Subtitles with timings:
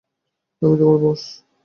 [0.61, 1.21] আমি তোমার বস।